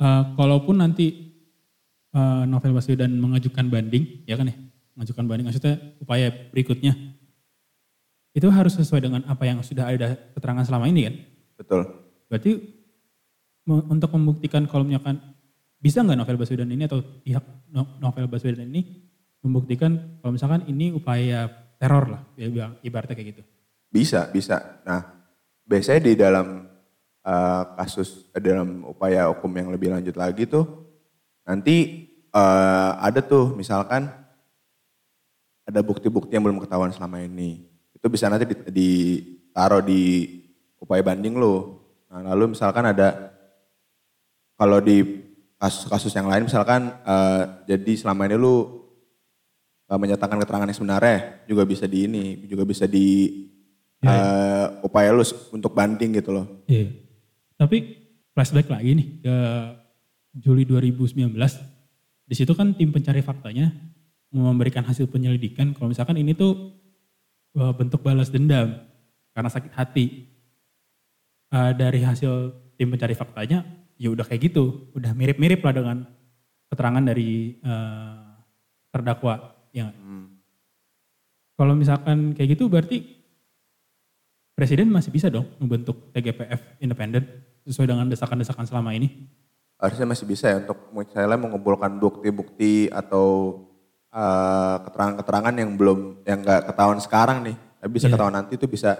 eh, 0.02 0.22
kalaupun 0.38 0.78
nanti 0.78 1.34
eh, 2.10 2.42
Novel 2.46 2.74
Baswedan 2.74 3.14
mengajukan 3.18 3.66
banding, 3.70 4.26
ya 4.26 4.34
kan 4.34 4.50
ya, 4.50 4.56
mengajukan 4.98 5.24
banding, 5.26 5.46
maksudnya 5.46 5.78
upaya 6.02 6.30
berikutnya, 6.50 6.94
itu 8.34 8.46
harus 8.50 8.78
sesuai 8.78 9.02
dengan 9.02 9.22
apa 9.26 9.46
yang 9.46 9.62
sudah 9.62 9.90
ada 9.90 10.18
keterangan 10.34 10.66
selama 10.66 10.86
ini 10.90 11.06
kan. 11.06 11.14
Betul. 11.58 11.82
Berarti 12.30 12.79
untuk 13.68 14.10
membuktikan 14.16 14.64
kalau 14.66 14.84
misalkan 14.86 15.20
bisa 15.80 16.04
nggak 16.04 16.18
Novel 16.18 16.38
Baswedan 16.40 16.70
ini 16.72 16.84
atau 16.84 17.00
pihak 17.00 17.44
No- 17.72 17.96
Novel 18.00 18.28
Baswedan 18.28 18.68
ini 18.68 19.08
membuktikan 19.40 20.20
kalau 20.20 20.32
misalkan 20.36 20.68
ini 20.68 20.92
upaya 20.92 21.48
teror 21.80 22.12
lah, 22.12 22.22
ya 22.36 22.76
ibaratnya 22.84 23.16
kayak 23.16 23.28
gitu. 23.36 23.42
Bisa, 23.88 24.28
bisa. 24.28 24.84
Nah, 24.84 25.00
biasanya 25.64 26.00
di 26.04 26.12
dalam 26.12 26.68
eh, 27.20 27.62
kasus, 27.76 28.28
eh, 28.32 28.40
dalam 28.40 28.84
upaya 28.84 29.28
hukum 29.32 29.48
yang 29.56 29.68
lebih 29.72 29.92
lanjut 29.92 30.16
lagi 30.16 30.44
tuh, 30.44 30.64
nanti 31.48 32.06
eh, 32.12 32.90
ada 33.00 33.20
tuh 33.24 33.56
misalkan 33.56 34.08
ada 35.64 35.80
bukti-bukti 35.80 36.34
yang 36.34 36.44
belum 36.44 36.60
ketahuan 36.60 36.92
selama 36.92 37.22
ini. 37.22 37.64
Itu 37.94 38.10
bisa 38.10 38.26
nanti 38.28 38.44
di- 38.44 38.68
ditaruh 38.74 39.80
di 39.84 40.02
upaya 40.82 41.00
banding 41.00 41.38
lo. 41.38 41.80
Nah, 42.10 42.34
lalu 42.34 42.58
misalkan 42.58 42.90
ada, 42.90 43.29
kalau 44.60 44.76
di 44.84 45.24
kasus-kasus 45.56 46.12
yang 46.12 46.28
lain 46.28 46.44
misalkan, 46.44 46.92
eh, 46.92 47.42
jadi 47.64 47.92
selama 47.96 48.28
ini 48.28 48.36
lu 48.36 48.84
eh, 49.88 49.96
menyatakan 49.96 50.36
keterangan 50.36 50.68
yang 50.68 50.76
sebenarnya 50.76 51.48
juga 51.48 51.64
bisa 51.64 51.88
di 51.88 52.04
ini, 52.04 52.44
juga 52.44 52.68
bisa 52.68 52.84
di 52.84 53.08
eh, 54.04 54.66
upaya 54.84 55.16
lu 55.16 55.24
untuk 55.56 55.72
banding 55.72 56.20
gitu 56.20 56.36
loh. 56.36 56.46
Iya. 56.68 56.92
Tapi 57.56 57.76
flashback 58.36 58.68
lagi 58.68 59.00
nih 59.00 59.08
ke 59.24 59.36
Juli 60.36 60.68
2019. 60.68 61.32
Di 62.28 62.34
situ 62.36 62.52
kan 62.52 62.76
tim 62.76 62.92
pencari 62.92 63.24
faktanya 63.24 63.72
memberikan 64.30 64.84
hasil 64.84 65.08
penyelidikan 65.08 65.72
kalau 65.72 65.90
misalkan 65.90 66.20
ini 66.20 66.36
tuh 66.36 66.78
bentuk 67.50 68.06
balas 68.06 68.30
dendam 68.30 68.78
karena 69.34 69.50
sakit 69.50 69.72
hati. 69.74 70.30
Eh, 71.50 71.72
dari 71.74 71.98
hasil 71.98 72.54
tim 72.78 72.94
pencari 72.94 73.18
faktanya 73.18 73.66
ya 74.00 74.08
udah 74.08 74.24
kayak 74.24 74.48
gitu, 74.48 74.88
udah 74.96 75.12
mirip-mirip 75.12 75.60
lah 75.60 75.74
dengan 75.76 75.96
keterangan 76.72 77.04
dari 77.04 77.60
eh, 77.60 78.28
terdakwa. 78.88 79.52
Ya 79.70 79.92
nggak? 79.92 79.96
Kalau 81.60 81.76
misalkan 81.76 82.32
kayak 82.32 82.56
gitu 82.56 82.72
berarti 82.72 83.04
presiden 84.56 84.88
masih 84.88 85.12
bisa 85.12 85.28
dong 85.28 85.44
membentuk 85.60 86.08
TGPF 86.16 86.80
independen 86.80 87.28
sesuai 87.68 87.92
dengan 87.92 88.08
desakan-desakan 88.08 88.64
selama 88.64 88.96
ini. 88.96 89.28
Harusnya 89.76 90.08
masih 90.08 90.24
bisa 90.24 90.48
ya 90.48 90.64
untuk 90.64 90.88
misalnya 90.92 91.36
mengumpulkan 91.36 92.00
bukti-bukti 92.00 92.88
atau 92.88 93.60
eh, 94.10 94.76
keterangan-keterangan 94.88 95.54
yang 95.54 95.70
belum, 95.76 96.24
yang 96.24 96.40
nggak 96.40 96.72
ketahuan 96.72 96.98
sekarang 96.98 97.44
nih. 97.44 97.56
Tapi 97.78 97.90
bisa 97.92 98.08
Iya. 98.08 98.16
ketahuan 98.16 98.34
nanti 98.34 98.52
itu 98.58 98.66
bisa, 98.66 98.96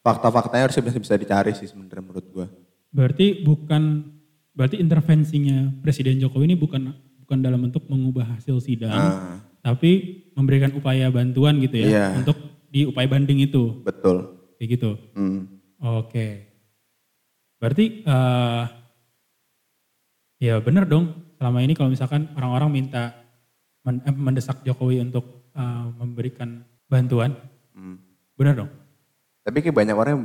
fakta-faktanya 0.00 0.68
harusnya 0.68 0.84
bisa, 0.84 1.00
bisa 1.00 1.14
dicari 1.18 1.52
sih 1.56 1.66
sebenarnya 1.66 2.04
menurut 2.04 2.26
gua. 2.30 2.46
Berarti 2.94 3.42
bukan 3.42 4.13
berarti 4.54 4.78
intervensinya 4.78 5.74
Presiden 5.82 6.16
Jokowi 6.16 6.46
ini 6.46 6.56
bukan 6.56 6.94
bukan 7.20 7.38
dalam 7.40 7.60
bentuk 7.60 7.84
mengubah 7.86 8.36
hasil 8.36 8.60
sidang, 8.60 8.94
Nah, 8.94 9.40
tapi 9.60 10.22
memberikan 10.32 10.70
upaya 10.72 11.08
bantuan 11.08 11.58
gitu 11.58 11.80
ya 11.80 11.86
Iya. 11.86 12.06
untuk 12.22 12.36
di 12.68 12.84
upaya 12.84 13.06
banding 13.06 13.40
itu, 13.40 13.80
betul. 13.80 14.44
kayak 14.56 14.68
gitu. 14.70 14.90
Hmm. 15.14 15.46
Oke. 15.80 16.48
Berarti 17.56 18.02
eh 18.02 18.64
ya 20.38 20.60
benar 20.60 20.84
dong. 20.84 21.10
Selama 21.34 21.58
ini 21.60 21.72
kalau 21.72 21.90
misalkan 21.90 22.30
orang-orang 22.34 22.70
minta 22.72 23.12
men- 23.82 24.02
eh, 24.02 24.14
mendesak 24.14 24.62
Jokowi 24.62 25.00
untuk 25.00 25.48
eh, 25.54 25.86
memberikan 25.96 26.60
bantuan, 26.84 27.30
Hmm. 27.72 27.96
benar 28.34 28.58
dong. 28.58 28.70
Tapi 29.42 29.60
kayak 29.60 29.76
banyak 29.76 29.94
orang 29.94 30.12
yang 30.18 30.24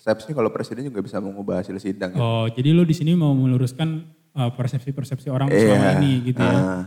berpersepsi 0.00 0.32
kalau 0.32 0.48
presiden 0.48 0.88
juga 0.88 1.04
bisa 1.04 1.20
mengubah 1.20 1.60
hasil 1.60 1.76
sidang. 1.76 2.16
ya. 2.16 2.20
Oh, 2.24 2.48
jadi 2.48 2.72
lo 2.72 2.88
di 2.88 2.96
sini 2.96 3.12
mau 3.12 3.36
meluruskan 3.36 4.00
eh, 4.32 4.50
persepsi-persepsi 4.56 5.28
orang 5.28 5.52
Iya. 5.52 5.60
selama 5.60 5.90
ini 6.00 6.12
gitu 6.24 6.40
ya. 6.40 6.56
Ah. 6.56 6.82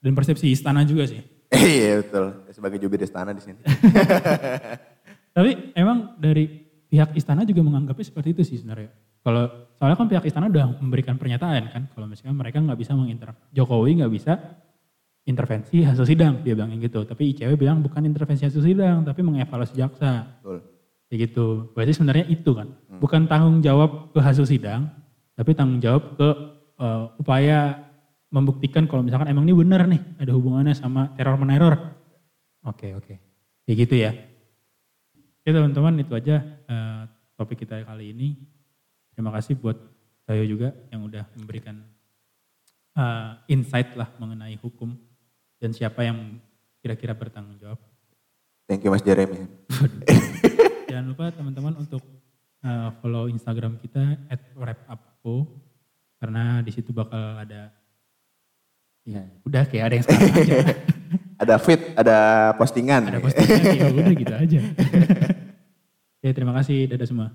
Dan 0.00 0.16
persepsi 0.16 0.48
istana 0.48 0.80
juga 0.88 1.04
sih. 1.04 1.20
Iya 1.54 2.00
betul, 2.02 2.26
sebagai 2.50 2.80
jubir 2.80 2.98
istana 3.04 3.30
di 3.30 3.44
sini. 3.44 3.60
Tapi 5.36 5.76
emang 5.76 6.16
dari 6.16 6.48
pihak 6.88 7.12
istana 7.14 7.44
juga 7.44 7.60
menganggapnya 7.62 8.02
seperti 8.02 8.32
itu 8.32 8.42
sih 8.42 8.56
sebenarnya. 8.58 8.90
Kalau 9.20 9.44
soalnya 9.76 9.96
kan 9.96 10.08
pihak 10.08 10.24
istana 10.24 10.48
udah 10.48 10.80
memberikan 10.80 11.14
pernyataan 11.14 11.68
kan, 11.70 11.82
kalau 11.92 12.08
misalnya 12.08 12.34
mereka 12.34 12.58
nggak 12.58 12.80
bisa 12.80 12.96
menginter 12.96 13.36
Jokowi 13.52 14.02
nggak 14.02 14.12
bisa 14.12 14.32
intervensi 15.24 15.84
hasil 15.84 16.04
sidang 16.04 16.42
dia 16.42 16.56
bilang 16.58 16.74
gitu. 16.74 17.04
Tapi 17.06 17.32
ICW 17.36 17.54
bilang 17.54 17.84
bukan 17.84 18.02
intervensi 18.02 18.48
hasil 18.48 18.60
sidang, 18.64 19.04
tapi 19.04 19.20
mengevaluasi 19.22 19.78
jaksa 19.78 20.40
betul. 20.42 20.73
Kayak 21.14 21.30
gitu. 21.30 21.70
Berarti 21.78 21.94
sebenarnya 21.94 22.26
itu 22.26 22.50
kan, 22.58 22.74
bukan 22.98 23.30
tanggung 23.30 23.62
jawab 23.62 24.10
ke 24.10 24.18
hasil 24.18 24.50
sidang, 24.50 24.90
tapi 25.38 25.54
tanggung 25.54 25.78
jawab 25.78 26.18
ke 26.18 26.28
eh, 26.82 27.04
upaya 27.22 27.86
membuktikan 28.34 28.90
kalau 28.90 29.06
misalkan 29.06 29.30
emang 29.30 29.46
ini 29.46 29.54
benar 29.54 29.86
nih 29.86 30.02
ada 30.18 30.34
hubungannya 30.34 30.74
sama 30.74 31.14
teror 31.14 31.38
meneror. 31.38 31.78
Oke 32.66 32.98
oke, 32.98 33.14
kayak 33.62 33.76
gitu 33.86 33.94
ya. 33.94 34.10
Oke 35.14 35.54
teman-teman 35.54 36.02
itu 36.02 36.18
aja 36.18 36.42
eh, 36.42 37.02
topik 37.38 37.62
kita 37.62 37.86
kali 37.86 38.10
ini. 38.10 38.34
Terima 39.14 39.30
kasih 39.30 39.54
buat 39.54 39.78
saya 40.26 40.42
juga 40.42 40.74
yang 40.90 41.06
udah 41.06 41.30
memberikan 41.38 41.78
eh, 42.98 43.30
insight 43.54 43.94
lah 43.94 44.10
mengenai 44.18 44.58
hukum 44.58 44.98
dan 45.62 45.70
siapa 45.70 46.02
yang 46.02 46.42
kira-kira 46.82 47.14
bertanggung 47.14 47.54
jawab. 47.62 47.78
Thank 48.66 48.82
you 48.82 48.90
Mas 48.90 49.06
Jeremy. 49.06 49.46
Jangan 50.94 51.10
lupa 51.10 51.26
teman-teman 51.34 51.74
untuk 51.74 52.06
eh, 52.62 52.88
follow 53.02 53.26
Instagram 53.26 53.82
kita 53.82 54.14
@wrapuppo 54.54 55.50
karena 56.22 56.62
di 56.62 56.70
situ 56.70 56.94
bakal 56.94 57.42
ada 57.42 57.74
ya 59.02 59.26
udah 59.42 59.66
kayak 59.66 59.90
ada 59.90 59.94
yang 59.98 60.04
sekarang 60.06 60.34
aja. 60.38 60.56
Ada 61.34 61.58
fit, 61.58 61.82
ada 61.98 62.54
postingan. 62.54 63.10
ada 63.10 63.18
postingan 63.18 63.74
ya 63.74 63.90
udah 63.90 64.14
gitu 64.14 64.34
aja. 64.38 64.60
Oke, 66.22 66.30
terima 66.38 66.54
kasih 66.54 66.86
dadah 66.86 67.08
semua. 67.10 67.34